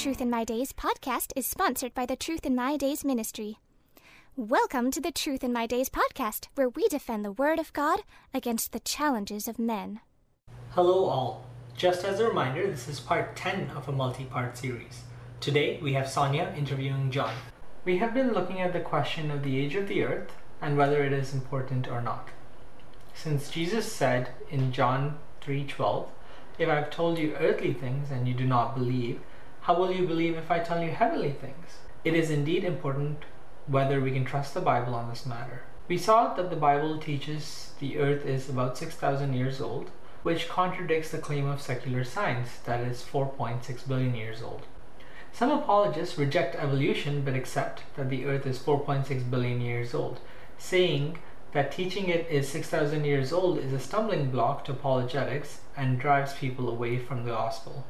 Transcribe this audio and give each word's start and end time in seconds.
Truth 0.00 0.20
in 0.20 0.30
My 0.30 0.44
Days 0.44 0.72
podcast 0.72 1.32
is 1.34 1.44
sponsored 1.44 1.92
by 1.92 2.06
the 2.06 2.14
Truth 2.14 2.46
in 2.46 2.54
My 2.54 2.76
Days 2.76 3.04
ministry. 3.04 3.58
Welcome 4.36 4.92
to 4.92 5.00
the 5.00 5.10
Truth 5.10 5.42
in 5.42 5.52
My 5.52 5.66
Days 5.66 5.88
podcast, 5.88 6.46
where 6.54 6.68
we 6.68 6.86
defend 6.86 7.24
the 7.24 7.32
Word 7.32 7.58
of 7.58 7.72
God 7.72 8.02
against 8.32 8.70
the 8.70 8.78
challenges 8.78 9.48
of 9.48 9.58
men. 9.58 9.98
Hello, 10.70 11.06
all. 11.06 11.46
Just 11.76 12.04
as 12.04 12.20
a 12.20 12.28
reminder, 12.28 12.70
this 12.70 12.86
is 12.86 13.00
part 13.00 13.34
10 13.34 13.70
of 13.70 13.88
a 13.88 13.92
multi 13.92 14.24
part 14.24 14.56
series. 14.56 15.02
Today, 15.40 15.80
we 15.82 15.94
have 15.94 16.08
Sonia 16.08 16.54
interviewing 16.56 17.10
John. 17.10 17.34
We 17.84 17.98
have 17.98 18.14
been 18.14 18.32
looking 18.32 18.60
at 18.60 18.72
the 18.72 18.78
question 18.78 19.32
of 19.32 19.42
the 19.42 19.58
age 19.58 19.74
of 19.74 19.88
the 19.88 20.04
earth 20.04 20.30
and 20.62 20.78
whether 20.78 21.02
it 21.02 21.12
is 21.12 21.34
important 21.34 21.88
or 21.88 22.00
not. 22.00 22.28
Since 23.14 23.50
Jesus 23.50 23.90
said 23.90 24.30
in 24.48 24.70
John 24.70 25.18
3:12, 25.40 26.12
"If 26.56 26.68
I 26.68 26.76
have 26.76 26.90
told 26.90 27.18
you 27.18 27.34
earthly 27.34 27.72
things 27.74 28.12
and 28.12 28.28
you 28.28 28.34
do 28.34 28.46
not 28.46 28.76
believe, 28.76 29.20
how 29.68 29.78
will 29.78 29.92
you 29.92 30.06
believe 30.06 30.34
if 30.34 30.50
I 30.50 30.60
tell 30.60 30.82
you 30.82 30.90
heavenly 30.90 31.30
things?" 31.30 31.80
It 32.02 32.14
is 32.14 32.30
indeed 32.30 32.64
important 32.64 33.26
whether 33.66 34.00
we 34.00 34.12
can 34.12 34.24
trust 34.24 34.54
the 34.54 34.62
Bible 34.62 34.94
on 34.94 35.10
this 35.10 35.26
matter. 35.26 35.60
We 35.88 35.98
saw 35.98 36.32
that 36.32 36.48
the 36.48 36.56
Bible 36.56 36.96
teaches 36.96 37.74
the 37.78 37.98
earth 37.98 38.24
is 38.24 38.48
about 38.48 38.78
6,000 38.78 39.34
years 39.34 39.60
old, 39.60 39.90
which 40.22 40.48
contradicts 40.48 41.10
the 41.10 41.18
claim 41.18 41.46
of 41.46 41.60
secular 41.60 42.02
science 42.02 42.60
that 42.64 42.80
is 42.80 43.02
4.6 43.02 43.82
billion 43.86 44.14
years 44.14 44.42
old. 44.42 44.62
Some 45.32 45.50
apologists 45.50 46.16
reject 46.16 46.56
evolution 46.56 47.20
but 47.22 47.34
accept 47.34 47.82
that 47.96 48.08
the 48.08 48.24
earth 48.24 48.46
is 48.46 48.58
4.6 48.58 49.30
billion 49.30 49.60
years 49.60 49.92
old, 49.92 50.18
saying 50.56 51.18
that 51.52 51.72
teaching 51.72 52.08
it 52.08 52.26
is 52.30 52.48
6,000 52.48 53.04
years 53.04 53.34
old 53.34 53.58
is 53.58 53.74
a 53.74 53.78
stumbling 53.78 54.30
block 54.30 54.64
to 54.64 54.72
apologetics 54.72 55.60
and 55.76 56.00
drives 56.00 56.32
people 56.32 56.70
away 56.70 56.98
from 56.98 57.26
the 57.26 57.32
gospel. 57.32 57.84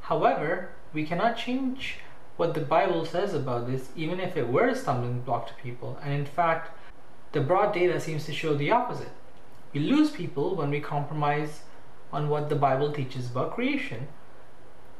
However, 0.00 0.70
we 0.92 1.04
cannot 1.04 1.36
change 1.36 1.98
what 2.36 2.54
the 2.54 2.60
Bible 2.60 3.04
says 3.04 3.34
about 3.34 3.66
this, 3.66 3.90
even 3.96 4.20
if 4.20 4.36
it 4.36 4.48
were 4.48 4.68
a 4.68 4.74
stumbling 4.74 5.20
block 5.20 5.46
to 5.48 5.62
people, 5.62 5.98
and 6.02 6.12
in 6.12 6.26
fact, 6.26 6.70
the 7.32 7.40
broad 7.40 7.72
data 7.72 8.00
seems 8.00 8.24
to 8.26 8.32
show 8.32 8.54
the 8.54 8.70
opposite. 8.70 9.12
We 9.72 9.80
lose 9.80 10.10
people 10.10 10.54
when 10.54 10.70
we 10.70 10.80
compromise 10.80 11.62
on 12.12 12.28
what 12.28 12.48
the 12.48 12.56
Bible 12.56 12.92
teaches 12.92 13.30
about 13.30 13.54
creation. 13.54 14.08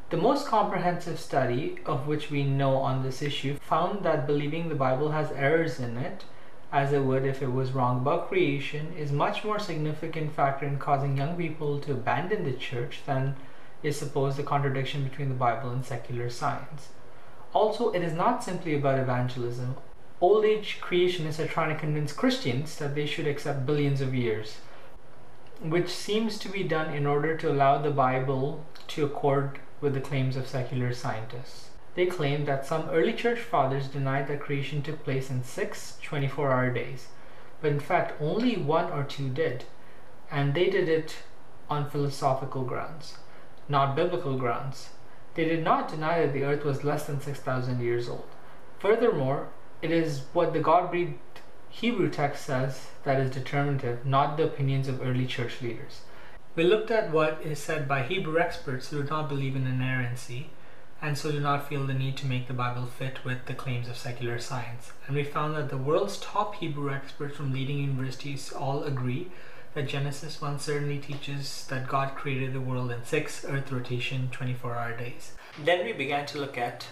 The 0.08 0.16
most 0.16 0.46
comprehensive 0.46 1.18
study 1.18 1.78
of 1.84 2.06
which 2.06 2.30
we 2.30 2.42
know 2.42 2.76
on 2.76 3.02
this 3.02 3.20
issue 3.20 3.58
found 3.60 4.02
that 4.04 4.26
believing 4.26 4.68
the 4.68 4.74
Bible 4.74 5.10
has 5.10 5.30
errors 5.32 5.78
in 5.78 5.98
it, 5.98 6.24
as 6.70 6.92
it 6.92 7.02
would 7.02 7.26
if 7.26 7.42
it 7.42 7.52
was 7.52 7.72
wrong 7.72 7.98
about 7.98 8.28
creation, 8.28 8.94
is 8.96 9.12
much 9.12 9.44
more 9.44 9.58
significant 9.58 10.34
factor 10.34 10.66
in 10.66 10.78
causing 10.78 11.18
young 11.18 11.36
people 11.36 11.78
to 11.80 11.92
abandon 11.92 12.44
the 12.44 12.52
church 12.52 13.00
than 13.04 13.36
is 13.82 13.96
supposed 13.96 14.36
the 14.36 14.42
contradiction 14.42 15.04
between 15.04 15.28
the 15.28 15.34
Bible 15.34 15.70
and 15.70 15.84
secular 15.84 16.30
science. 16.30 16.88
Also, 17.52 17.90
it 17.90 18.02
is 18.02 18.12
not 18.12 18.42
simply 18.42 18.74
about 18.74 18.98
evangelism. 18.98 19.76
Old 20.20 20.44
age 20.44 20.78
creationists 20.80 21.38
are 21.38 21.48
trying 21.48 21.74
to 21.74 21.80
convince 21.80 22.12
Christians 22.12 22.76
that 22.76 22.94
they 22.94 23.06
should 23.06 23.26
accept 23.26 23.66
billions 23.66 24.00
of 24.00 24.14
years, 24.14 24.58
which 25.60 25.88
seems 25.88 26.38
to 26.38 26.48
be 26.48 26.62
done 26.62 26.94
in 26.94 27.06
order 27.06 27.36
to 27.36 27.50
allow 27.50 27.78
the 27.78 27.90
Bible 27.90 28.64
to 28.88 29.04
accord 29.04 29.58
with 29.80 29.94
the 29.94 30.00
claims 30.00 30.36
of 30.36 30.46
secular 30.46 30.94
scientists. 30.94 31.70
They 31.94 32.06
claim 32.06 32.46
that 32.46 32.64
some 32.64 32.88
early 32.88 33.12
church 33.12 33.40
fathers 33.40 33.88
denied 33.88 34.28
that 34.28 34.40
creation 34.40 34.82
took 34.82 35.04
place 35.04 35.28
in 35.28 35.44
six 35.44 35.98
24 36.02 36.50
hour 36.50 36.70
days, 36.70 37.08
but 37.60 37.70
in 37.70 37.80
fact, 37.80 38.20
only 38.20 38.56
one 38.56 38.90
or 38.90 39.04
two 39.04 39.28
did, 39.28 39.64
and 40.30 40.54
they 40.54 40.70
did 40.70 40.88
it 40.88 41.16
on 41.68 41.90
philosophical 41.90 42.62
grounds, 42.62 43.18
not 43.68 43.96
biblical 43.96 44.36
grounds. 44.36 44.90
They 45.34 45.44
did 45.44 45.64
not 45.64 45.88
deny 45.88 46.20
that 46.20 46.32
the 46.32 46.44
earth 46.44 46.64
was 46.64 46.84
less 46.84 47.06
than 47.06 47.20
6,000 47.20 47.80
years 47.80 48.08
old. 48.08 48.28
Furthermore, 48.78 49.48
it 49.80 49.90
is 49.90 50.22
what 50.32 50.52
the 50.52 50.60
God 50.60 50.90
breathed 50.90 51.18
Hebrew 51.70 52.10
text 52.10 52.44
says 52.44 52.88
that 53.04 53.18
is 53.18 53.30
determinative, 53.30 54.04
not 54.04 54.36
the 54.36 54.44
opinions 54.44 54.88
of 54.88 55.00
early 55.00 55.26
church 55.26 55.62
leaders. 55.62 56.02
We 56.54 56.64
looked 56.64 56.90
at 56.90 57.10
what 57.10 57.40
is 57.42 57.58
said 57.58 57.88
by 57.88 58.02
Hebrew 58.02 58.38
experts 58.38 58.88
who 58.88 59.02
do 59.02 59.08
not 59.08 59.28
believe 59.28 59.56
in 59.56 59.66
inerrancy 59.66 60.50
and 61.02 61.18
so 61.18 61.32
do 61.32 61.40
not 61.40 61.68
feel 61.68 61.84
the 61.84 61.94
need 61.94 62.16
to 62.18 62.26
make 62.26 62.46
the 62.46 62.54
Bible 62.54 62.86
fit 62.86 63.24
with 63.24 63.46
the 63.46 63.54
claims 63.54 63.88
of 63.88 63.96
secular 63.96 64.38
science. 64.38 64.92
And 65.06 65.16
we 65.16 65.24
found 65.24 65.56
that 65.56 65.68
the 65.68 65.76
world's 65.76 66.16
top 66.18 66.54
Hebrew 66.54 66.94
experts 66.94 67.36
from 67.36 67.52
leading 67.52 67.78
universities 67.78 68.52
all 68.52 68.84
agree 68.84 69.32
that 69.74 69.88
Genesis 69.88 70.40
1 70.40 70.58
certainly 70.58 70.98
teaches 70.98 71.66
that 71.68 71.88
God 71.88 72.14
created 72.14 72.52
the 72.52 72.60
world 72.60 72.90
in 72.90 73.04
six 73.04 73.44
Earth 73.44 73.72
rotation 73.72 74.28
24 74.30 74.74
hour 74.74 74.96
days. 74.96 75.32
Then 75.64 75.84
we 75.84 75.92
began 75.92 76.26
to 76.26 76.38
look 76.38 76.58
at 76.58 76.86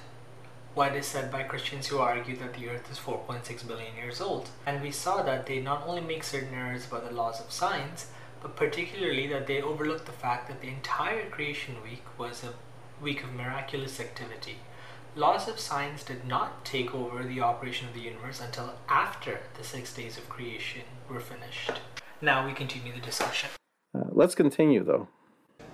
what 0.74 0.94
is 0.94 1.06
said 1.06 1.30
by 1.32 1.42
Christians 1.42 1.88
who 1.88 1.98
argue 1.98 2.36
that 2.36 2.54
the 2.54 2.68
earth 2.68 2.90
is 2.90 2.98
4.6 2.98 3.66
billion 3.66 3.96
years 3.96 4.20
old. 4.20 4.48
And 4.64 4.80
we 4.80 4.92
saw 4.92 5.22
that 5.22 5.46
they 5.46 5.60
not 5.60 5.84
only 5.86 6.00
make 6.00 6.22
certain 6.22 6.54
errors 6.54 6.86
about 6.86 7.08
the 7.08 7.14
laws 7.14 7.40
of 7.40 7.50
science, 7.50 8.06
but 8.40 8.56
particularly 8.56 9.26
that 9.26 9.46
they 9.46 9.60
overlook 9.60 10.06
the 10.06 10.12
fact 10.12 10.48
that 10.48 10.60
the 10.60 10.68
entire 10.68 11.28
creation 11.28 11.82
week 11.82 12.04
was 12.16 12.44
a 12.44 12.54
week 13.02 13.24
of 13.24 13.34
miraculous 13.34 13.98
activity. 13.98 14.58
Laws 15.16 15.48
of 15.48 15.58
science 15.58 16.04
did 16.04 16.24
not 16.24 16.64
take 16.64 16.94
over 16.94 17.24
the 17.24 17.40
operation 17.40 17.88
of 17.88 17.94
the 17.94 18.00
universe 18.00 18.40
until 18.40 18.74
after 18.88 19.40
the 19.58 19.64
six 19.64 19.92
days 19.92 20.16
of 20.16 20.28
creation 20.28 20.82
were 21.08 21.20
finished. 21.20 21.72
Now 22.22 22.46
we 22.46 22.52
continue 22.52 22.92
the 22.92 23.00
discussion. 23.00 23.48
Uh, 23.94 24.04
let's 24.10 24.34
continue, 24.34 24.84
though. 24.84 25.08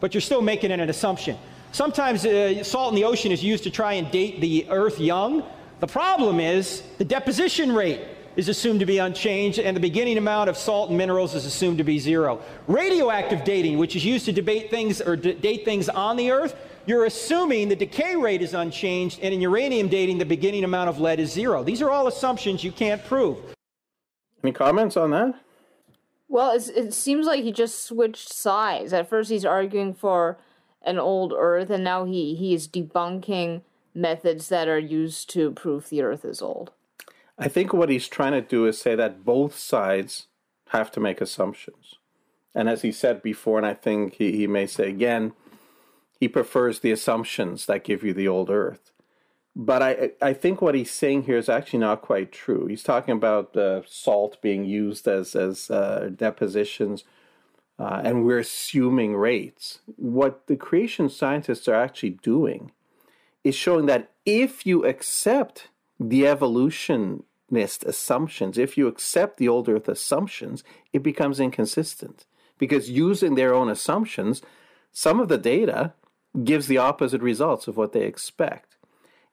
But 0.01 0.15
you're 0.15 0.21
still 0.21 0.43
making 0.43 0.71
an 0.71 0.81
assumption. 0.81 1.37
Sometimes 1.73 2.25
uh, 2.25 2.63
salt 2.63 2.93
in 2.93 2.97
the 2.97 3.05
ocean 3.05 3.33
is 3.33 3.43
used 3.43 3.65
to 3.65 3.71
try 3.71 3.95
and 3.95 4.11
date 4.11 4.41
the 4.41 4.67
Earth 4.71 5.01
young. 5.01 5.43
The 5.81 5.87
problem 5.87 6.41
is 6.41 6.83
the 6.99 7.05
deposition 7.05 7.75
rate 7.75 8.01
is 8.37 8.49
assumed 8.49 8.81
to 8.81 8.87
be 8.87 8.99
unchanged, 8.99 9.59
and 9.59 9.75
the 9.75 9.81
beginning 9.81 10.19
amount 10.19 10.49
of 10.51 10.57
salt 10.57 10.91
and 10.91 10.99
minerals 10.99 11.35
is 11.35 11.47
assumed 11.47 11.79
to 11.79 11.85
be 11.85 11.99
zero. 11.99 12.41
Radioactive 12.69 13.45
dating, 13.45 13.79
which 13.79 13.97
is 13.97 14.05
used 14.05 14.27
to 14.27 14.33
debate 14.33 14.71
things 14.71 15.01
or 15.01 15.17
d- 15.17 15.33
date 15.33 15.65
things 15.65 15.89
on 15.89 16.17
the 16.17 16.31
Earth, 16.31 16.55
you're 16.87 17.07
assuming 17.07 17.69
the 17.69 17.77
decay 17.77 18.15
rate 18.15 18.43
is 18.43 18.55
unchanged, 18.55 19.19
and 19.23 19.35
in 19.35 19.41
uranium 19.41 19.89
dating, 19.89 20.19
the 20.19 20.25
beginning 20.27 20.65
amount 20.65 20.89
of 20.89 21.01
lead 21.01 21.19
is 21.19 21.33
zero. 21.33 21.65
These 21.65 21.83
are 21.83 21.91
all 21.91 22.07
assumptions 22.07 22.63
you 22.63 22.73
can't 22.73 23.05
prove. 23.05 23.39
Any 24.45 24.53
comments 24.53 24.97
on 24.97 25.11
that? 25.11 25.35
Well, 26.29 26.53
it 26.53 26.93
seems 26.93 27.27
like 27.27 27.45
he 27.45 27.53
just 27.53 27.85
switched 27.85 28.33
sides. 28.33 28.93
At 28.93 29.09
first, 29.09 29.31
he's 29.31 29.45
arguing 29.45 29.95
for 29.95 30.39
an 30.83 30.99
old 30.99 31.33
Earth, 31.37 31.71
and 31.71 31.85
now 31.85 32.05
he, 32.05 32.35
he 32.35 32.55
is 32.55 32.69
debunking 32.69 33.63
methods 33.95 34.49
that 34.49 34.69
are 34.69 34.79
used 34.79 35.31
to 35.31 35.53
prove 35.53 35.89
the 35.89 36.03
Earth 36.03 36.25
is 36.25 36.43
old. 36.43 36.73
I 37.39 37.49
think 37.49 37.73
what 37.73 37.91
he's 37.91 38.09
trying 38.09 38.33
to 38.33 38.41
do 38.41 38.67
is 38.67 38.79
say 38.81 38.95
that 38.95 39.25
both 39.25 39.57
sides 39.57 40.27
have 40.69 40.91
to 40.93 41.01
make 41.01 41.21
assumptions. 41.21 41.95
And 42.55 42.69
as 42.69 42.83
he 42.83 42.93
said 42.93 43.23
before, 43.23 43.59
and 43.59 43.67
I 43.67 43.75
think 43.75 44.15
he, 44.15 44.33
he 44.33 44.47
may 44.47 44.67
say 44.67 44.89
again, 44.89 45.33
he 46.19 46.29
prefers 46.29 46.81
the 46.81 46.91
assumptions 46.91 47.67
that 47.67 47.85
give 47.85 48.03
you 48.03 48.15
the 48.15 48.27
old 48.27 48.51
earth. 48.51 48.93
But 49.59 49.83
I, 49.83 50.11
I 50.21 50.35
think 50.35 50.61
what 50.61 50.75
he's 50.75 50.91
saying 50.91 51.23
here 51.23 51.39
is 51.39 51.49
actually 51.49 51.79
not 51.79 52.03
quite 52.03 52.31
true. 52.31 52.67
He's 52.67 52.83
talking 52.83 53.13
about 53.13 53.57
uh, 53.57 53.81
salt 53.87 54.37
being 54.43 54.67
used 54.67 55.09
as, 55.09 55.35
as 55.35 55.71
uh, 55.71 56.11
depositions, 56.15 57.05
uh, 57.79 58.03
and 58.05 58.23
we're 58.23 58.41
assuming 58.41 59.17
rates. 59.17 59.81
What 59.97 60.47
the 60.47 60.57
creation 60.57 61.09
scientists 61.09 61.69
are 61.69 61.75
actually 61.75 62.11
doing 62.11 62.73
is 63.45 63.55
showing 63.55 63.87
that 63.87 64.11
if 64.27 64.67
you 64.67 64.85
accept 64.85 65.69
the 65.99 66.27
evolutionist 66.27 67.83
assumptions, 67.85 68.59
if 68.59 68.77
you 68.77 68.87
accept 68.89 69.39
the 69.39 69.49
old 69.49 69.71
earth 69.71 69.89
assumptions, 69.89 70.65
it 70.93 71.03
becomes 71.03 71.41
inconsistent. 71.41 72.27
Because 72.59 72.91
using 72.91 73.37
their 73.37 73.55
own 73.55 73.71
assumptions, 73.71 74.43
some 74.93 75.19
of 75.19 75.29
the 75.29 75.39
data 75.39 75.95
gives 76.45 76.67
the 76.67 76.77
opposite 76.77 77.23
results 77.23 77.69
of 77.69 77.79
what 77.79 77.93
they 77.93 78.03
expect. 78.03 78.76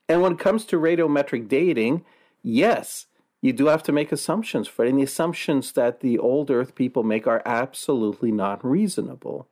And 0.10 0.22
when 0.22 0.34
it 0.34 0.40
comes 0.40 0.66
to 0.66 0.80
radiometric 0.80 1.48
dating, 1.48 2.04
yes, 2.42 3.08
you 3.42 3.54
do 3.54 3.68
have 3.68 3.84
to 3.84 3.92
make 3.92 4.12
assumptions 4.12 4.68
for 4.68 4.86
it. 4.86 4.90
And 4.90 5.00
the 5.00 5.04
assumptions 5.04 5.72
that 5.74 6.00
the 6.00 6.18
old 6.18 6.50
Earth 6.52 6.76
people 6.76 7.04
make 7.04 7.28
are 7.28 7.42
absolutely 7.46 8.32
not 8.32 8.64
reasonable. 8.66 9.48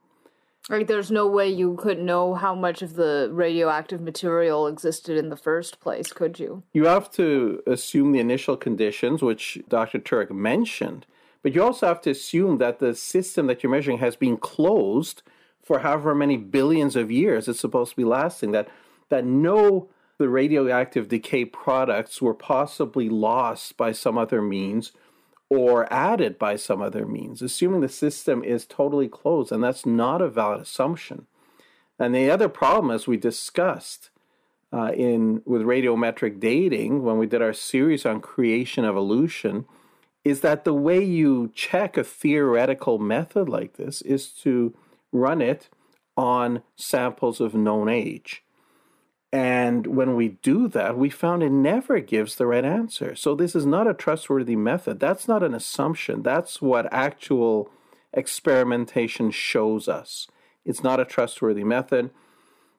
Like, 0.70 0.88
there's 0.88 1.10
no 1.10 1.26
way 1.26 1.50
you 1.50 1.76
could 1.76 2.00
know 2.00 2.36
how 2.36 2.54
much 2.54 2.82
of 2.82 2.94
the 2.94 3.30
radioactive 3.34 4.00
material 4.00 4.68
existed 4.68 5.18
in 5.18 5.30
the 5.30 5.36
first 5.36 5.80
place, 5.80 6.14
could 6.14 6.40
you? 6.40 6.64
You 6.72 6.86
have 6.86 7.10
to 7.14 7.64
assume 7.66 8.12
the 8.12 8.20
initial 8.20 8.56
conditions, 8.56 9.24
which 9.24 9.60
Dr. 9.68 9.98
Turek 9.98 10.30
mentioned, 10.30 11.08
but 11.42 11.56
you 11.56 11.64
also 11.64 11.88
have 11.88 12.02
to 12.02 12.12
assume 12.12 12.60
that 12.60 12.80
the 12.80 12.94
system 12.94 13.48
that 13.48 13.64
you're 13.64 13.72
measuring 13.72 13.98
has 13.98 14.16
been 14.16 14.38
closed 14.38 15.24
for 15.64 15.80
however 15.80 16.14
many 16.14 16.38
billions 16.38 16.96
of 16.96 17.12
years 17.12 17.48
it's 17.48 17.60
supposed 17.60 17.92
to 17.92 17.98
be 17.98 18.04
lasting. 18.04 18.52
That 18.52 18.68
that 19.10 19.26
no 19.26 19.90
the 20.22 20.30
radioactive 20.30 21.08
decay 21.08 21.46
products 21.46 22.22
were 22.22 22.36
possibly 22.36 23.10
lost 23.10 23.76
by 23.76 23.92
some 23.92 24.20
other 24.20 24.40
means 24.40 24.92
or 25.50 25.92
added 25.92 26.38
by 26.38 26.56
some 26.56 26.80
other 26.80 27.08
means, 27.08 27.42
assuming 27.42 27.82
the 27.82 27.90
system 27.90 28.44
is 28.44 28.66
totally 28.66 29.08
closed, 29.08 29.52
and 29.52 29.64
that's 29.64 29.84
not 29.84 30.22
a 30.22 30.30
valid 30.30 30.62
assumption. 30.62 31.26
And 31.98 32.14
the 32.14 32.30
other 32.30 32.48
problem, 32.48 32.94
as 32.94 33.08
we 33.08 33.18
discussed 33.18 34.12
uh, 34.72 34.92
in 34.94 35.42
with 35.44 35.64
radiometric 35.64 36.40
dating 36.40 37.02
when 37.04 37.18
we 37.18 37.26
did 37.26 37.42
our 37.42 37.52
series 37.52 38.06
on 38.06 38.22
creation 38.22 38.86
evolution, 38.86 39.66
is 40.24 40.42
that 40.42 40.66
the 40.66 40.74
way 40.74 41.04
you 41.04 41.52
check 41.56 41.98
a 41.98 42.04
theoretical 42.04 43.00
method 43.00 43.50
like 43.50 43.74
this 43.74 44.04
is 44.04 44.30
to 44.30 44.74
run 45.12 45.42
it 45.42 45.68
on 46.16 46.62
samples 46.76 47.42
of 47.42 47.56
known 47.56 47.90
age. 47.90 48.44
And 49.34 49.88
when 49.88 50.16
we 50.16 50.30
do 50.30 50.68
that, 50.70 50.98
we 50.98 51.10
found 51.10 51.42
it 51.42 51.52
never 51.52 52.00
gives 52.00 52.36
the 52.36 52.48
right 52.48 52.66
answer. 52.66 53.16
So 53.16 53.34
this 53.34 53.56
is 53.56 53.66
not 53.66 53.88
a 53.88 53.94
trustworthy 53.94 54.58
method. 54.58 55.00
That's 55.00 55.28
not 55.28 55.42
an 55.42 55.54
assumption. 55.54 56.22
That's 56.22 56.62
what 56.62 56.92
actual 56.92 57.72
experimentation 58.14 59.32
shows 59.32 59.88
us. 59.88 60.28
It's 60.66 60.84
not 60.84 61.00
a 61.00 61.06
trustworthy 61.06 61.64
method. 61.64 62.12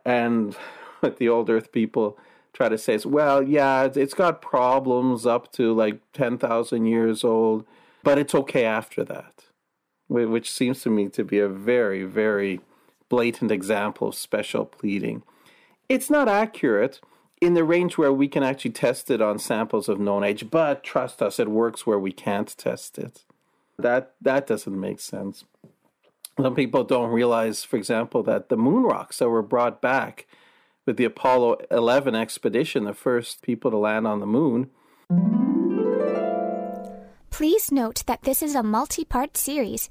And 0.04 0.54
what 1.00 1.16
the 1.16 1.28
old 1.28 1.49
earth 1.49 1.72
people 1.72 2.19
try 2.52 2.69
to 2.69 2.76
say 2.76 2.94
is, 2.94 3.06
well, 3.06 3.43
yeah, 3.43 3.88
it's 3.94 4.14
got 4.14 4.43
problems 4.43 5.25
up 5.25 5.50
to 5.52 5.72
like 5.72 6.00
10,000 6.12 6.84
years 6.84 7.25
old, 7.25 7.64
but 8.02 8.19
it's 8.19 8.34
okay 8.34 8.66
after 8.66 9.04
that, 9.04 9.44
which 10.08 10.50
seems 10.50 10.82
to 10.82 10.90
me 10.90 11.08
to 11.08 11.25
be 11.25 11.38
a 11.38 11.49
very, 11.49 12.04
very 12.04 12.60
blatant 13.08 13.50
example 13.50 14.08
of 14.08 14.14
special 14.14 14.66
pleading. 14.66 15.22
It's 15.88 16.11
not 16.11 16.29
accurate 16.29 17.00
in 17.40 17.55
the 17.55 17.64
range 17.64 17.99
where 17.99 18.12
we 18.12 18.29
can 18.29 18.43
actually 18.43 18.70
test 18.70 19.11
it 19.11 19.20
on 19.20 19.38
samples 19.38 19.88
of 19.88 19.99
known 19.99 20.23
age, 20.23 20.49
but 20.50 20.84
trust 20.84 21.20
us, 21.20 21.40
it 21.40 21.49
works 21.49 21.87
where 21.87 21.99
we 21.99 22.12
can't 22.12 22.56
test 22.56 22.99
it. 22.99 23.25
That 23.79 24.14
that 24.20 24.46
doesn't 24.46 24.79
make 24.79 25.00
sense. 25.00 25.44
Some 26.40 26.55
people 26.55 26.84
don't 26.84 27.11
realize, 27.11 27.64
for 27.64 27.76
example, 27.76 28.23
that 28.23 28.49
the 28.49 28.56
moon 28.56 28.84
rocks 28.84 29.19
that 29.19 29.29
were 29.29 29.43
brought 29.43 29.82
back 29.82 30.26
with 30.87 30.96
the 30.96 31.05
Apollo 31.05 31.58
11 31.70 32.14
expedition, 32.14 32.85
the 32.85 32.94
first 32.94 33.43
people 33.43 33.70
to 33.70 33.76
land 33.76 34.06
on 34.06 34.20
the 34.20 34.26
moon. 34.26 34.70
Please 37.31 37.73
note 37.73 38.05
that 38.06 38.23
this 38.23 38.43
is 38.43 38.55
a 38.55 38.62
multi 38.62 39.05
part 39.05 39.37
series. 39.37 39.90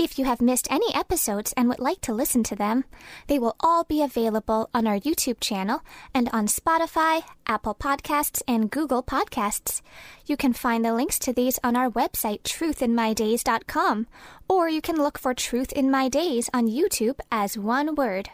If 0.00 0.18
you 0.18 0.24
have 0.24 0.40
missed 0.40 0.66
any 0.70 0.94
episodes 0.94 1.52
and 1.58 1.68
would 1.68 1.78
like 1.78 2.00
to 2.00 2.14
listen 2.14 2.42
to 2.44 2.56
them, 2.56 2.84
they 3.26 3.38
will 3.38 3.54
all 3.60 3.84
be 3.84 4.02
available 4.02 4.70
on 4.72 4.86
our 4.86 4.98
YouTube 4.98 5.40
channel 5.40 5.82
and 6.14 6.30
on 6.32 6.46
Spotify, 6.46 7.22
Apple 7.46 7.74
Podcasts, 7.74 8.40
and 8.48 8.70
Google 8.70 9.02
Podcasts. 9.02 9.82
You 10.24 10.38
can 10.38 10.54
find 10.54 10.82
the 10.82 10.94
links 10.94 11.18
to 11.18 11.34
these 11.34 11.58
on 11.62 11.76
our 11.76 11.90
website, 11.90 12.40
truthinmydays.com, 12.44 14.06
or 14.48 14.70
you 14.70 14.80
can 14.80 14.96
look 14.96 15.18
for 15.18 15.34
Truth 15.34 15.70
in 15.72 15.90
My 15.90 16.08
Days 16.08 16.48
on 16.54 16.66
YouTube 16.66 17.20
as 17.30 17.58
one 17.58 17.94
word. 17.94 18.30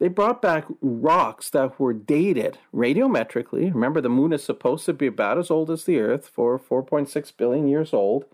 They 0.00 0.08
brought 0.08 0.42
back 0.42 0.64
rocks 0.82 1.48
that 1.50 1.78
were 1.78 1.92
dated 1.92 2.58
radiometrically. 2.74 3.72
Remember, 3.72 4.00
the 4.00 4.08
moon 4.08 4.32
is 4.32 4.42
supposed 4.42 4.84
to 4.86 4.92
be 4.92 5.06
about 5.06 5.38
as 5.38 5.48
old 5.48 5.70
as 5.70 5.84
the 5.84 6.00
Earth, 6.00 6.26
for 6.26 6.58
4.6 6.58 7.36
billion 7.36 7.68
years 7.68 7.94
old 7.94 8.24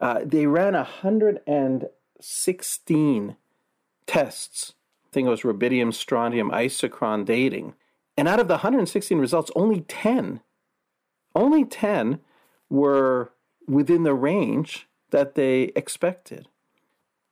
uh, 0.00 0.20
they 0.24 0.46
ran 0.46 0.74
116 0.74 3.36
tests. 4.06 4.72
I 5.06 5.08
think 5.12 5.26
it 5.26 5.30
was 5.30 5.42
rubidium, 5.42 5.94
strontium, 5.94 6.50
isochron 6.50 7.24
dating. 7.24 7.74
And 8.16 8.28
out 8.28 8.40
of 8.40 8.48
the 8.48 8.54
116 8.54 9.18
results, 9.18 9.50
only 9.56 9.80
10, 9.82 10.40
only 11.34 11.64
10 11.64 12.20
were 12.68 13.32
within 13.66 14.02
the 14.02 14.14
range 14.14 14.86
that 15.10 15.34
they 15.34 15.72
expected. 15.76 16.48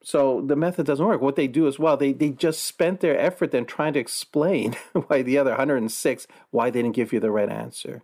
So 0.04 0.40
the 0.40 0.56
method 0.56 0.86
doesn't 0.86 1.06
work. 1.06 1.20
What 1.20 1.36
they 1.36 1.46
do 1.46 1.68
as 1.68 1.78
well, 1.78 1.96
they, 1.96 2.12
they 2.12 2.30
just 2.30 2.64
spent 2.64 3.00
their 3.00 3.18
effort 3.18 3.52
then 3.52 3.64
trying 3.64 3.92
to 3.92 4.00
explain 4.00 4.72
why 5.06 5.22
the 5.22 5.38
other 5.38 5.50
106, 5.50 6.26
why 6.50 6.70
they 6.70 6.82
didn't 6.82 6.96
give 6.96 7.12
you 7.12 7.20
the 7.20 7.30
right 7.30 7.48
answer. 7.48 8.02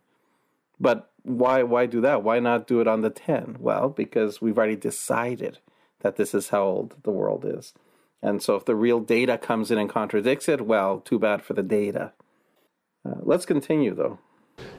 But 0.79 1.11
why 1.29 1.63
why 1.63 1.87
do 1.87 2.01
that? 2.01 2.23
Why 2.23 2.41
not 2.41 2.67
do 2.67 2.81
it 2.81 2.89
on 2.89 3.03
the 3.03 3.11
10? 3.11 3.57
Well, 3.61 3.89
because 3.89 4.41
we've 4.41 4.57
already 4.57 4.77
decided 4.77 5.59
that 6.01 6.17
this 6.17 6.35
is 6.35 6.49
how 6.49 6.65
old 6.65 6.95
the 7.03 7.11
world 7.11 7.45
is. 7.47 7.75
And 8.23 8.43
so 8.43 8.57
if 8.57 8.65
the 8.65 8.75
real 8.75 9.01
data 9.01 9.39
comes 9.39 9.71
in 9.71 9.79
and 9.79 9.89
contradicts 9.89 10.49
it, 10.49 10.63
well, 10.63 11.01
too 11.01 11.19
bad 11.19 11.43
for 11.43 11.55
the 11.55 11.63
data. 11.63 12.13
Uh, 13.05 13.17
let's 13.21 13.47
continue 13.47 13.95
though. 13.95 14.19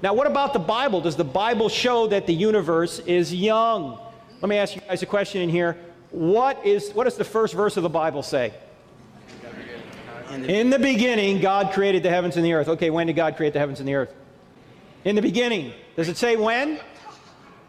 Now, 0.01 0.13
what 0.13 0.27
about 0.27 0.51
the 0.53 0.59
Bible? 0.59 0.99
Does 0.99 1.15
the 1.15 1.23
Bible 1.23 1.69
show 1.69 2.07
that 2.07 2.27
the 2.27 2.33
universe 2.33 2.99
is 2.99 3.33
young? 3.33 3.97
Let 4.41 4.49
me 4.49 4.57
ask 4.57 4.75
you 4.75 4.81
guys 4.81 5.01
a 5.01 5.05
question 5.05 5.41
in 5.41 5.49
here. 5.49 5.77
What 6.11 6.65
is 6.65 6.91
what 6.91 7.03
does 7.03 7.17
the 7.17 7.23
first 7.23 7.53
verse 7.53 7.77
of 7.77 7.83
the 7.83 7.89
Bible 7.89 8.23
say? 8.23 8.53
In 10.31 10.69
the 10.69 10.79
beginning, 10.79 11.41
God 11.41 11.73
created 11.73 12.03
the 12.03 12.09
heavens 12.09 12.35
and 12.35 12.45
the 12.45 12.53
earth. 12.53 12.67
Okay, 12.67 12.89
when 12.89 13.07
did 13.07 13.15
God 13.15 13.35
create 13.35 13.53
the 13.53 13.59
heavens 13.59 13.79
and 13.79 13.87
the 13.87 13.95
earth? 13.95 14.13
In 15.05 15.15
the 15.15 15.21
beginning. 15.21 15.73
Does 15.95 16.09
it 16.09 16.17
say 16.17 16.35
when? 16.35 16.79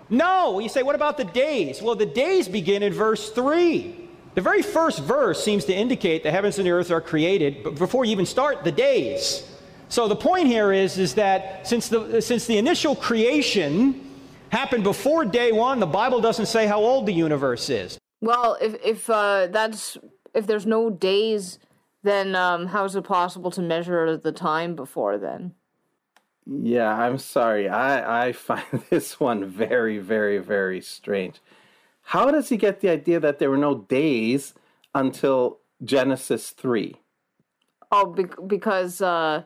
No. 0.08 0.58
You 0.58 0.68
say, 0.68 0.82
what 0.82 0.94
about 0.94 1.16
the 1.16 1.24
days? 1.24 1.80
Well, 1.80 1.94
the 1.94 2.06
days 2.06 2.48
begin 2.48 2.82
in 2.82 2.92
verse 2.92 3.30
3. 3.30 4.08
The 4.34 4.40
very 4.40 4.62
first 4.62 5.02
verse 5.02 5.42
seems 5.42 5.64
to 5.66 5.74
indicate 5.74 6.22
the 6.22 6.30
heavens 6.30 6.58
and 6.58 6.66
the 6.66 6.70
earth 6.70 6.90
are 6.90 7.00
created, 7.00 7.64
but 7.64 7.74
before 7.74 8.04
you 8.04 8.12
even 8.12 8.26
start 8.26 8.62
the 8.62 8.72
days. 8.72 9.46
So 9.88 10.06
the 10.06 10.16
point 10.16 10.46
here 10.46 10.72
is, 10.72 10.98
is 10.98 11.14
that 11.14 11.66
since 11.66 11.88
the, 11.88 12.20
since 12.22 12.46
the 12.46 12.56
initial 12.56 12.94
creation 12.94 14.08
happened 14.50 14.84
before 14.84 15.24
day 15.24 15.50
one, 15.50 15.80
the 15.80 15.86
Bible 15.86 16.20
doesn't 16.20 16.46
say 16.46 16.66
how 16.66 16.78
old 16.78 17.06
the 17.06 17.12
universe 17.12 17.68
is. 17.70 17.98
Well, 18.20 18.56
if, 18.60 18.74
if 18.84 19.10
uh, 19.10 19.48
that's 19.48 19.98
if 20.32 20.46
there's 20.46 20.66
no 20.66 20.90
days, 20.90 21.58
then 22.04 22.36
um, 22.36 22.66
how 22.66 22.84
is 22.84 22.94
it 22.94 23.02
possible 23.02 23.50
to 23.50 23.62
measure 23.62 24.16
the 24.16 24.32
time 24.32 24.76
before 24.76 25.18
then? 25.18 25.54
Yeah, 26.52 26.92
I'm 26.92 27.18
sorry. 27.18 27.68
I, 27.68 28.28
I 28.28 28.32
find 28.48 28.82
this 28.90 29.20
one 29.20 29.44
very, 29.44 29.98
very, 29.98 30.38
very 30.38 30.80
strange. 30.80 31.40
How 32.02 32.30
does 32.30 32.48
he 32.48 32.56
get 32.56 32.80
the 32.80 32.88
idea 32.88 33.20
that 33.20 33.38
there 33.38 33.50
were 33.50 33.56
no 33.56 33.76
days 33.76 34.54
until 34.94 35.58
Genesis 35.84 36.50
3? 36.50 36.96
Oh, 37.92 38.06
be- 38.06 38.24
because 38.46 39.00
uh, 39.00 39.44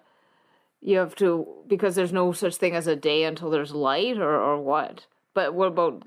you 0.81 0.97
have 0.97 1.15
to, 1.17 1.47
because 1.67 1.95
there's 1.95 2.13
no 2.13 2.33
such 2.33 2.57
thing 2.57 2.75
as 2.75 2.87
a 2.87 2.97
day 2.97 3.25
until 3.25 3.51
there's 3.51 3.73
light, 3.73 4.17
or, 4.17 4.35
or 4.37 4.59
what? 4.59 5.07
But 5.35 5.53
what 5.53 5.69
about 5.69 6.05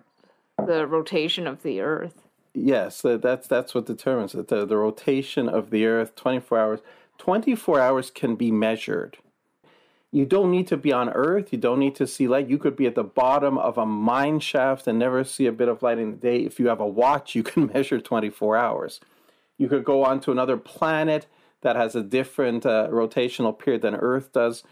the 0.65 0.87
rotation 0.87 1.45
of 1.45 1.61
the 1.61 1.79
earth? 1.79 2.23
Yes, 2.53 3.03
that's 3.03 3.47
that's 3.47 3.75
what 3.75 3.85
determines 3.85 4.33
it. 4.33 4.47
The, 4.47 4.65
the 4.65 4.77
rotation 4.77 5.47
of 5.47 5.69
the 5.69 5.85
earth, 5.85 6.15
24 6.15 6.57
hours. 6.57 6.79
24 7.19 7.79
hours 7.79 8.09
can 8.09 8.35
be 8.35 8.51
measured 8.51 9.17
you 10.11 10.25
don't 10.25 10.51
need 10.51 10.67
to 10.67 10.77
be 10.77 10.93
on 10.93 11.09
Earth. 11.09 11.51
You 11.51 11.57
don't 11.57 11.79
need 11.79 11.95
to 11.95 12.07
see 12.07 12.27
light. 12.27 12.47
You 12.49 12.57
could 12.57 12.75
be 12.75 12.87
at 12.87 12.95
the 12.95 13.03
bottom 13.03 13.57
of 13.57 13.77
a 13.77 13.85
mine 13.85 14.39
shaft 14.39 14.87
and 14.87 14.97
never 14.97 15.23
see 15.23 15.47
a 15.47 15.51
bit 15.51 15.67
of 15.67 15.83
light 15.83 15.99
in 15.99 16.11
the 16.11 16.17
day. 16.17 16.39
If 16.39 16.59
you 16.59 16.69
have 16.69 16.79
a 16.79 16.87
watch, 16.87 17.35
you 17.35 17.43
can 17.43 17.67
measure 17.73 17.99
24 17.99 18.55
hours. 18.55 19.01
You 19.57 19.67
could 19.67 19.83
go 19.83 20.05
on 20.05 20.21
to 20.21 20.31
another 20.31 20.55
planet 20.55 21.27
that 21.61 21.75
has 21.75 21.95
a 21.95 22.03
different 22.03 22.65
uh, 22.65 22.87
rotational 22.89 23.57
period 23.57 23.81
than 23.81 23.95
Earth 23.95 24.31
does, 24.31 24.63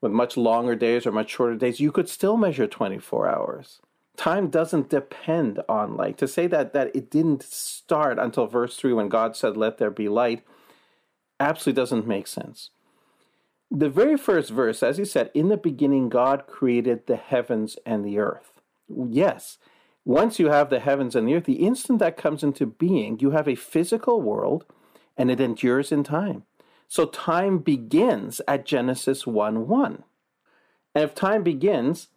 with 0.00 0.10
much 0.10 0.36
longer 0.36 0.74
days 0.74 1.06
or 1.06 1.12
much 1.12 1.30
shorter 1.30 1.54
days. 1.54 1.80
You 1.80 1.92
could 1.92 2.08
still 2.08 2.36
measure 2.36 2.66
24 2.66 3.28
hours. 3.28 3.80
Time 4.16 4.48
doesn't 4.48 4.90
depend 4.90 5.60
on 5.68 5.96
light. 5.96 6.18
To 6.18 6.28
say 6.28 6.46
that 6.48 6.72
that 6.72 6.94
it 6.94 7.10
didn't 7.10 7.42
start 7.42 8.18
until 8.18 8.46
verse 8.46 8.76
3 8.76 8.92
when 8.92 9.08
God 9.08 9.36
said, 9.36 9.56
Let 9.56 9.78
there 9.78 9.90
be 9.90 10.08
light, 10.08 10.44
absolutely 11.38 11.80
doesn't 11.80 12.06
make 12.06 12.26
sense 12.26 12.70
the 13.74 13.90
very 13.90 14.16
first 14.16 14.50
verse, 14.50 14.82
as 14.82 14.98
he 14.98 15.04
said, 15.04 15.30
in 15.34 15.48
the 15.48 15.56
beginning, 15.56 16.08
God 16.08 16.46
created 16.46 17.06
the 17.06 17.16
heavens 17.16 17.76
and 17.84 18.04
the 18.04 18.18
earth. 18.18 18.60
Yes, 18.88 19.58
once 20.04 20.38
you 20.38 20.48
have 20.48 20.70
the 20.70 20.80
heavens 20.80 21.16
and 21.16 21.26
the 21.26 21.34
earth, 21.34 21.44
the 21.44 21.54
instant 21.54 21.98
that 21.98 22.16
comes 22.16 22.42
into 22.42 22.66
being, 22.66 23.18
you 23.18 23.30
have 23.30 23.48
a 23.48 23.54
physical 23.54 24.20
world 24.22 24.64
and 25.16 25.30
it 25.30 25.40
endures 25.40 25.90
in 25.90 26.04
time. 26.04 26.44
So 26.86 27.06
time 27.06 27.58
begins 27.58 28.40
at 28.46 28.66
Genesis 28.66 29.26
1 29.26 29.66
1. 29.66 30.02
And 30.94 31.04
if 31.04 31.14
time 31.14 31.42
begins, 31.42 32.08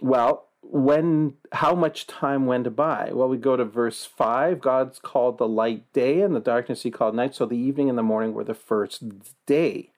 well, 0.00 0.48
when 0.62 1.34
how 1.52 1.74
much 1.74 2.06
time 2.06 2.46
went 2.46 2.74
by? 2.74 3.10
Well, 3.12 3.28
we 3.28 3.36
go 3.36 3.56
to 3.56 3.64
verse 3.64 4.04
5. 4.04 4.60
God's 4.60 4.98
called 4.98 5.38
the 5.38 5.46
light 5.46 5.92
day 5.92 6.22
and 6.22 6.34
the 6.34 6.40
darkness 6.40 6.82
he 6.82 6.90
called 6.90 7.14
night. 7.14 7.34
So 7.34 7.46
the 7.46 7.56
evening 7.56 7.88
and 7.88 7.96
the 7.96 8.02
morning 8.02 8.34
were 8.34 8.44
the 8.44 8.54
first 8.54 9.02
day. 9.46 9.92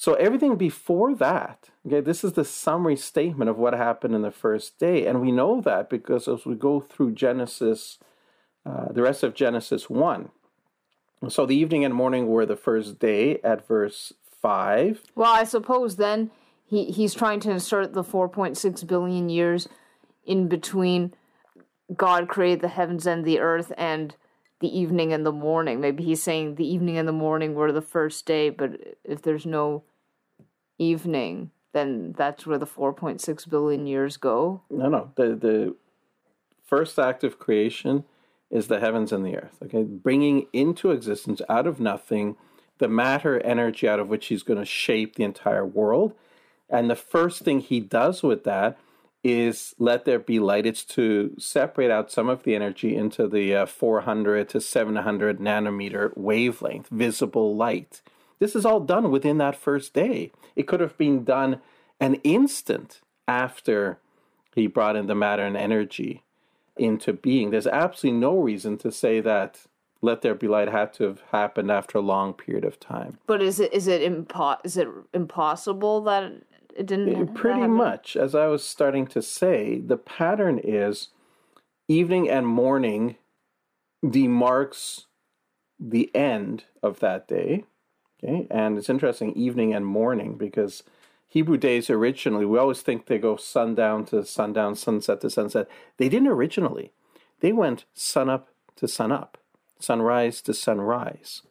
So 0.00 0.14
everything 0.14 0.54
before 0.54 1.12
that, 1.16 1.70
okay, 1.84 2.00
this 2.00 2.22
is 2.22 2.34
the 2.34 2.44
summary 2.44 2.94
statement 2.94 3.50
of 3.50 3.58
what 3.58 3.74
happened 3.74 4.14
in 4.14 4.22
the 4.22 4.30
first 4.30 4.78
day. 4.78 5.04
And 5.04 5.20
we 5.20 5.32
know 5.32 5.60
that 5.62 5.90
because 5.90 6.28
as 6.28 6.46
we 6.46 6.54
go 6.54 6.78
through 6.78 7.12
Genesis, 7.12 7.98
uh, 8.64 8.92
the 8.92 9.02
rest 9.02 9.24
of 9.24 9.34
Genesis 9.34 9.90
1. 9.90 10.28
So 11.28 11.46
the 11.46 11.56
evening 11.56 11.84
and 11.84 11.92
morning 11.92 12.28
were 12.28 12.46
the 12.46 12.54
first 12.54 13.00
day 13.00 13.40
at 13.42 13.66
verse 13.66 14.12
5. 14.40 15.02
Well, 15.16 15.34
I 15.34 15.42
suppose 15.42 15.96
then 15.96 16.30
he, 16.64 16.92
he's 16.92 17.12
trying 17.12 17.40
to 17.40 17.50
insert 17.50 17.92
the 17.92 18.04
4.6 18.04 18.86
billion 18.86 19.28
years 19.28 19.68
in 20.24 20.46
between 20.46 21.12
God 21.96 22.28
created 22.28 22.60
the 22.60 22.68
heavens 22.68 23.04
and 23.04 23.24
the 23.24 23.40
earth 23.40 23.72
and 23.76 24.14
the 24.60 24.78
evening 24.78 25.12
and 25.12 25.24
the 25.24 25.32
morning. 25.32 25.80
Maybe 25.80 26.04
he's 26.04 26.22
saying 26.22 26.56
the 26.56 26.66
evening 26.66 26.98
and 26.98 27.06
the 27.06 27.12
morning 27.12 27.54
were 27.54 27.72
the 27.72 27.82
first 27.82 28.26
day, 28.26 28.50
but 28.50 28.72
if 29.04 29.22
there's 29.22 29.46
no 29.46 29.84
evening, 30.78 31.50
then 31.72 32.14
that's 32.16 32.46
where 32.46 32.58
the 32.58 32.66
4.6 32.66 33.48
billion 33.48 33.86
years 33.86 34.16
go. 34.16 34.62
No, 34.70 34.88
no. 34.88 35.12
The 35.16 35.34
the 35.34 35.76
first 36.64 36.98
act 36.98 37.24
of 37.24 37.38
creation 37.38 38.04
is 38.50 38.68
the 38.68 38.80
heavens 38.80 39.12
and 39.12 39.24
the 39.24 39.36
earth. 39.36 39.58
Okay, 39.62 39.82
bringing 39.82 40.46
into 40.52 40.90
existence 40.90 41.40
out 41.48 41.66
of 41.66 41.80
nothing 41.80 42.36
the 42.78 42.88
matter 42.88 43.40
energy 43.40 43.88
out 43.88 44.00
of 44.00 44.08
which 44.08 44.26
he's 44.26 44.42
going 44.42 44.58
to 44.58 44.64
shape 44.64 45.16
the 45.16 45.24
entire 45.24 45.66
world. 45.66 46.14
And 46.70 46.88
the 46.88 46.96
first 46.96 47.42
thing 47.42 47.60
he 47.60 47.80
does 47.80 48.22
with 48.22 48.44
that 48.44 48.78
is 49.24 49.74
let 49.78 50.04
there 50.04 50.18
be 50.18 50.38
light. 50.38 50.66
It's 50.66 50.84
to 50.84 51.34
separate 51.38 51.90
out 51.90 52.10
some 52.10 52.28
of 52.28 52.44
the 52.44 52.54
energy 52.54 52.96
into 52.96 53.26
the 53.26 53.54
uh, 53.54 53.66
400 53.66 54.48
to 54.50 54.60
700 54.60 55.38
nanometer 55.38 56.16
wavelength, 56.16 56.88
visible 56.88 57.56
light. 57.56 58.00
This 58.38 58.54
is 58.54 58.64
all 58.64 58.80
done 58.80 59.10
within 59.10 59.38
that 59.38 59.56
first 59.56 59.92
day. 59.92 60.30
It 60.54 60.68
could 60.68 60.80
have 60.80 60.96
been 60.96 61.24
done 61.24 61.60
an 62.00 62.14
instant 62.16 63.00
after 63.26 63.98
he 64.54 64.66
brought 64.66 64.96
in 64.96 65.06
the 65.06 65.14
matter 65.14 65.44
and 65.44 65.56
energy 65.56 66.22
into 66.76 67.12
being. 67.12 67.50
There's 67.50 67.66
absolutely 67.66 68.20
no 68.20 68.38
reason 68.38 68.78
to 68.78 68.92
say 68.92 69.20
that 69.20 69.66
let 70.00 70.22
there 70.22 70.34
be 70.34 70.46
light 70.46 70.68
had 70.68 70.92
to 70.94 71.04
have 71.04 71.22
happened 71.32 71.70
after 71.70 71.98
a 71.98 72.02
long 72.02 72.32
period 72.32 72.64
of 72.64 72.78
time. 72.78 73.18
But 73.26 73.42
is 73.42 73.58
it 73.58 73.72
is 73.72 73.88
it 73.88 74.00
impo- 74.00 74.58
is 74.64 74.76
it 74.76 74.88
impossible 75.12 76.02
that 76.02 76.32
it 76.78 76.86
didn't 76.86 77.34
pretty 77.34 77.66
much 77.66 78.16
as 78.16 78.34
I 78.34 78.46
was 78.46 78.64
starting 78.64 79.06
to 79.08 79.22
say, 79.22 79.78
the 79.80 79.96
pattern 79.96 80.58
is 80.58 81.08
evening 81.88 82.28
and 82.28 82.46
morning 82.46 83.16
demarks 84.04 85.04
the 85.80 86.14
end 86.14 86.64
of 86.82 87.00
that 87.00 87.26
day 87.28 87.64
Okay, 88.22 88.46
and 88.50 88.76
it's 88.76 88.90
interesting, 88.90 89.32
evening 89.34 89.72
and 89.72 89.86
morning, 89.86 90.36
because 90.36 90.82
Hebrew 91.28 91.56
days 91.56 91.88
originally, 91.88 92.44
we 92.44 92.58
always 92.58 92.82
think 92.82 93.06
they 93.06 93.18
go 93.18 93.36
sundown 93.36 94.04
to 94.06 94.24
sundown, 94.24 94.74
sunset 94.74 95.20
to 95.20 95.30
sunset. 95.30 95.68
They 95.98 96.08
didn't 96.08 96.28
originally. 96.28 96.92
They 97.40 97.52
went 97.52 97.84
sunup 97.94 98.48
to 98.76 98.88
sunup, 98.88 99.38
sunrise 99.78 100.42
to 100.42 100.54
sunrise. 100.54 101.42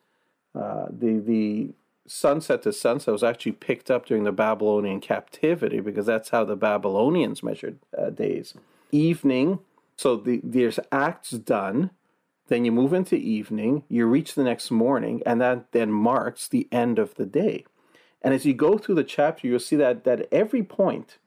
Uh, 0.53 0.87
the 0.89 1.19
the 1.19 1.69
sunset 2.07 2.63
to 2.63 2.73
sunset 2.73 3.11
was 3.11 3.23
actually 3.23 3.51
picked 3.51 3.91
up 3.91 4.05
during 4.05 4.23
the 4.23 4.31
Babylonian 4.31 5.01
captivity 5.01 5.79
because 5.79 6.05
that's 6.05 6.29
how 6.29 6.43
the 6.43 6.55
Babylonians 6.55 7.43
measured 7.43 7.79
uh, 7.97 8.09
days. 8.09 8.53
Evening, 8.91 9.59
so 9.95 10.15
the, 10.15 10.39
there's 10.43 10.79
acts 10.91 11.31
done 11.31 11.91
then 12.47 12.63
you 12.63 12.71
move 12.71 12.93
into 12.93 13.15
evening, 13.15 13.83
you 13.89 14.05
reach 14.05 14.33
the 14.33 14.43
next 14.43 14.71
morning, 14.71 15.21
and 15.25 15.41
that 15.41 15.71
then 15.71 15.91
marks 15.91 16.47
the 16.47 16.67
end 16.71 16.97
of 16.97 17.15
the 17.15 17.25
day. 17.25 17.65
And 18.21 18.33
as 18.33 18.45
you 18.45 18.53
go 18.53 18.77
through 18.77 18.95
the 18.95 19.03
chapter, 19.03 19.47
you'll 19.47 19.59
see 19.59 19.75
that 19.75 20.07
at 20.07 20.27
every 20.31 20.63
point, 20.63 21.17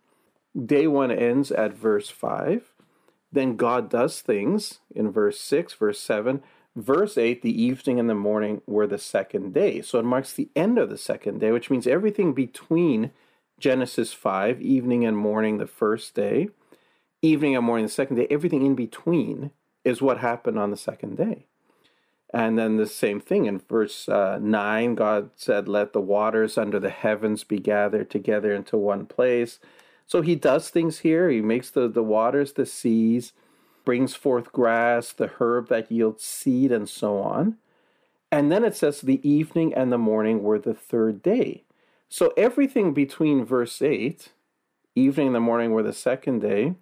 day 0.66 0.86
one 0.86 1.10
ends 1.10 1.52
at 1.52 1.74
verse 1.74 2.08
5. 2.08 2.72
Then 3.32 3.56
God 3.56 3.88
does 3.90 4.20
things 4.20 4.80
in 4.94 5.12
verse 5.12 5.40
6, 5.40 5.74
verse 5.74 6.00
7. 6.00 6.42
Verse 6.80 7.18
8, 7.18 7.42
the 7.42 7.62
evening 7.62 8.00
and 8.00 8.08
the 8.08 8.14
morning 8.14 8.62
were 8.66 8.86
the 8.86 8.98
second 8.98 9.52
day. 9.52 9.82
So 9.82 9.98
it 9.98 10.04
marks 10.04 10.32
the 10.32 10.48
end 10.56 10.78
of 10.78 10.88
the 10.88 10.96
second 10.96 11.38
day, 11.38 11.52
which 11.52 11.68
means 11.68 11.86
everything 11.86 12.32
between 12.32 13.10
Genesis 13.58 14.14
5, 14.14 14.62
evening 14.62 15.04
and 15.04 15.16
morning, 15.16 15.58
the 15.58 15.66
first 15.66 16.14
day, 16.14 16.48
evening 17.20 17.54
and 17.54 17.66
morning, 17.66 17.84
the 17.84 17.92
second 17.92 18.16
day, 18.16 18.26
everything 18.30 18.64
in 18.64 18.74
between 18.74 19.50
is 19.84 20.00
what 20.00 20.18
happened 20.18 20.58
on 20.58 20.70
the 20.70 20.76
second 20.76 21.16
day. 21.16 21.44
And 22.32 22.58
then 22.58 22.76
the 22.76 22.86
same 22.86 23.20
thing 23.20 23.44
in 23.44 23.58
verse 23.58 24.08
uh, 24.08 24.38
9, 24.40 24.94
God 24.94 25.30
said, 25.36 25.68
Let 25.68 25.92
the 25.92 26.00
waters 26.00 26.56
under 26.56 26.78
the 26.78 26.88
heavens 26.88 27.44
be 27.44 27.58
gathered 27.58 28.08
together 28.08 28.54
into 28.54 28.78
one 28.78 29.04
place. 29.04 29.58
So 30.06 30.22
he 30.22 30.34
does 30.34 30.70
things 30.70 31.00
here. 31.00 31.28
He 31.28 31.42
makes 31.42 31.70
the, 31.70 31.88
the 31.88 32.02
waters 32.02 32.54
the 32.54 32.64
seas, 32.64 33.32
brings 33.90 34.14
forth 34.14 34.52
grass, 34.52 35.12
the 35.12 35.32
herb 35.40 35.66
that 35.66 35.90
yields 35.90 36.22
seed, 36.22 36.70
and 36.70 36.88
so 36.88 37.18
on. 37.18 37.56
And 38.30 38.52
then 38.52 38.62
it 38.62 38.76
says, 38.76 39.00
The 39.00 39.20
evening 39.28 39.74
and 39.74 39.90
the 39.90 39.98
morning 39.98 40.44
were 40.44 40.60
the 40.60 40.74
third 40.74 41.24
day. 41.24 41.64
So 42.08 42.32
everything 42.36 42.94
between 42.94 43.44
verse 43.44 43.82
8, 43.82 44.28
evening 44.94 45.26
and 45.26 45.34
the 45.34 45.40
morning 45.40 45.72
were 45.72 45.82
the 45.82 45.92
second 45.92 46.38
day, 46.38 46.76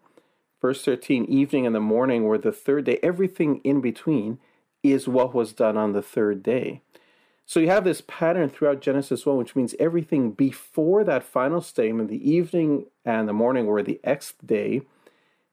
verse 0.61 0.85
13, 0.85 1.25
evening 1.25 1.65
and 1.65 1.75
the 1.75 1.81
morning 1.81 2.25
were 2.25 2.37
the 2.37 2.53
third 2.53 2.85
day. 2.85 2.99
Everything 3.03 3.63
in 3.65 3.81
between 3.81 4.39
is 4.83 5.09
what 5.09 5.33
was 5.33 5.55
done 5.55 5.79
on 5.79 5.95
the 5.95 6.03
third 6.03 6.43
day. 6.43 6.83
So 7.47 7.59
you 7.59 7.69
have 7.69 7.85
this 7.85 8.03
pattern 8.07 8.51
throughout 8.51 8.83
Genesis 8.83 9.25
1, 9.25 9.35
which 9.39 9.57
means 9.57 9.75
everything 9.81 10.33
before 10.33 11.05
that 11.05 11.25
final 11.25 11.63
statement, 11.63 12.11
the 12.11 12.31
evening 12.31 12.85
and 13.03 13.27
the 13.27 13.33
morning 13.33 13.65
were 13.65 13.83
the 13.83 13.99
X 14.05 14.35
day, 14.45 14.83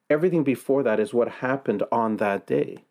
everything 0.10 0.44
before 0.44 0.84
that 0.84 1.00
is 1.00 1.14
what 1.14 1.30
happened 1.30 1.84
on 1.92 2.18
that 2.18 2.46
day. 2.46 2.84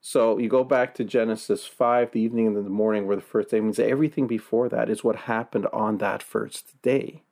So 0.00 0.38
you 0.38 0.48
go 0.48 0.62
back 0.62 0.94
to 0.94 1.04
Genesis 1.04 1.66
5, 1.66 2.12
the 2.12 2.20
evening 2.20 2.46
and 2.46 2.56
the 2.56 2.70
morning 2.70 3.06
were 3.06 3.16
the 3.16 3.22
first 3.22 3.50
day, 3.50 3.58
it 3.58 3.62
means 3.62 3.78
everything 3.78 4.26
before 4.26 4.68
that 4.68 4.88
is 4.88 5.02
what 5.02 5.16
happened 5.16 5.66
on 5.72 5.98
that 5.98 6.22
first 6.22 6.80
day. 6.82 7.22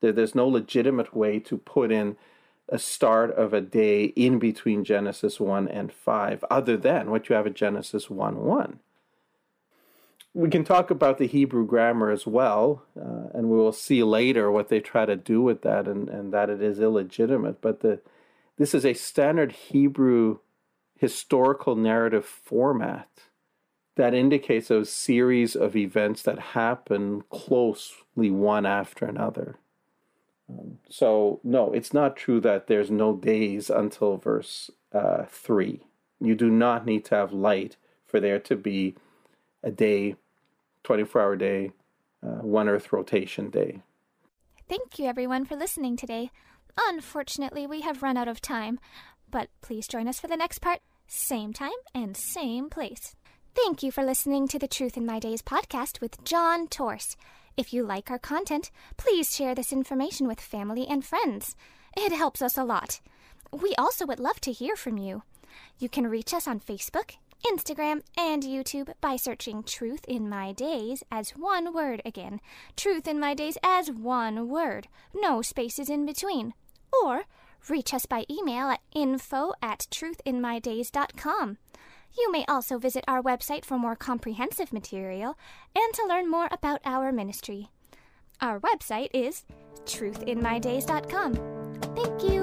There's 0.00 0.34
no 0.34 0.48
legitimate 0.48 1.14
way 1.14 1.38
to 1.40 1.58
put 1.58 1.92
in 1.92 2.16
a 2.70 2.78
start 2.78 3.32
of 3.32 3.52
a 3.52 3.60
day 3.60 4.04
in 4.04 4.38
between 4.38 4.84
Genesis 4.84 5.38
1 5.38 5.68
and 5.68 5.92
5, 5.92 6.44
other 6.50 6.76
than 6.76 7.10
what 7.10 7.28
you 7.28 7.34
have 7.34 7.46
at 7.46 7.54
Genesis 7.54 8.08
1 8.08 8.44
1. 8.44 8.78
We 10.32 10.48
can 10.48 10.64
talk 10.64 10.90
about 10.90 11.18
the 11.18 11.26
Hebrew 11.26 11.66
grammar 11.66 12.10
as 12.10 12.26
well, 12.26 12.84
uh, 12.96 13.36
and 13.36 13.50
we 13.50 13.58
will 13.58 13.72
see 13.72 14.04
later 14.04 14.50
what 14.50 14.68
they 14.68 14.80
try 14.80 15.04
to 15.04 15.16
do 15.16 15.42
with 15.42 15.62
that 15.62 15.88
and, 15.88 16.08
and 16.08 16.32
that 16.32 16.48
it 16.48 16.62
is 16.62 16.78
illegitimate. 16.78 17.60
But 17.60 17.80
the, 17.80 18.00
this 18.56 18.74
is 18.74 18.84
a 18.84 18.94
standard 18.94 19.52
Hebrew 19.52 20.38
historical 20.98 21.76
narrative 21.76 22.26
format 22.26 23.08
that 23.96 24.14
indicates 24.14 24.70
a 24.70 24.84
series 24.84 25.56
of 25.56 25.76
events 25.76 26.22
that 26.22 26.38
happen 26.38 27.22
closely 27.30 28.30
one 28.30 28.66
after 28.66 29.04
another. 29.04 29.56
Um, 30.48 30.78
so, 30.88 31.40
no, 31.42 31.72
it's 31.72 31.92
not 31.92 32.16
true 32.16 32.40
that 32.40 32.66
there's 32.66 32.90
no 32.90 33.16
days 33.16 33.70
until 33.70 34.16
verse 34.16 34.70
uh, 34.92 35.24
3. 35.28 35.80
You 36.20 36.34
do 36.34 36.50
not 36.50 36.86
need 36.86 37.04
to 37.06 37.14
have 37.14 37.32
light 37.32 37.76
for 38.06 38.20
there 38.20 38.38
to 38.40 38.56
be 38.56 38.94
a 39.62 39.70
day, 39.70 40.16
24 40.84 41.20
hour 41.20 41.36
day, 41.36 41.72
uh, 42.22 42.42
one 42.42 42.68
Earth 42.68 42.92
rotation 42.92 43.50
day. 43.50 43.82
Thank 44.68 44.98
you, 44.98 45.06
everyone, 45.06 45.44
for 45.44 45.56
listening 45.56 45.96
today. 45.96 46.30
Unfortunately, 46.88 47.66
we 47.66 47.80
have 47.82 48.02
run 48.02 48.16
out 48.16 48.28
of 48.28 48.40
time, 48.40 48.78
but 49.30 49.48
please 49.60 49.88
join 49.88 50.08
us 50.08 50.20
for 50.20 50.28
the 50.28 50.36
next 50.36 50.60
part, 50.60 50.80
same 51.06 51.52
time 51.52 51.70
and 51.94 52.16
same 52.16 52.70
place. 52.70 53.14
Thank 53.54 53.82
you 53.82 53.90
for 53.90 54.04
listening 54.04 54.46
to 54.48 54.58
the 54.58 54.68
Truth 54.68 54.96
in 54.96 55.04
My 55.04 55.18
Days 55.18 55.42
podcast 55.42 56.00
with 56.00 56.22
John 56.24 56.68
Torse. 56.68 57.16
If 57.56 57.72
you 57.72 57.82
like 57.82 58.10
our 58.10 58.18
content, 58.18 58.70
please 58.96 59.34
share 59.34 59.54
this 59.54 59.72
information 59.72 60.28
with 60.28 60.40
family 60.40 60.86
and 60.86 61.04
friends. 61.04 61.56
It 61.96 62.12
helps 62.12 62.40
us 62.40 62.56
a 62.56 62.64
lot. 62.64 63.00
We 63.52 63.74
also 63.76 64.06
would 64.06 64.20
love 64.20 64.40
to 64.42 64.52
hear 64.52 64.76
from 64.76 64.96
you. 64.96 65.22
You 65.78 65.88
can 65.88 66.06
reach 66.06 66.32
us 66.32 66.46
on 66.46 66.60
Facebook, 66.60 67.16
Instagram, 67.46 68.02
and 68.16 68.42
YouTube 68.42 68.92
by 69.00 69.16
searching 69.16 69.62
Truth 69.62 70.04
in 70.06 70.28
My 70.28 70.52
Days 70.52 71.02
as 71.10 71.30
one 71.30 71.72
word 71.72 72.02
again. 72.04 72.40
Truth 72.76 73.08
in 73.08 73.18
My 73.18 73.34
Days 73.34 73.58
as 73.62 73.90
one 73.90 74.48
word. 74.48 74.88
No 75.14 75.42
spaces 75.42 75.88
in 75.88 76.06
between. 76.06 76.54
Or 77.02 77.22
reach 77.68 77.92
us 77.94 78.06
by 78.06 78.24
email 78.30 78.68
at 78.68 78.80
info 78.94 79.52
at 79.62 79.86
truthinmydays.com. 79.90 81.58
You 82.18 82.32
may 82.32 82.44
also 82.46 82.78
visit 82.78 83.04
our 83.06 83.22
website 83.22 83.64
for 83.64 83.78
more 83.78 83.96
comprehensive 83.96 84.72
material 84.72 85.36
and 85.74 85.94
to 85.94 86.06
learn 86.06 86.30
more 86.30 86.48
about 86.50 86.80
our 86.84 87.12
ministry. 87.12 87.68
Our 88.40 88.58
website 88.58 89.10
is 89.12 89.44
truthinmydays.com. 89.84 91.34
Thank 91.94 92.22
you. 92.22 92.39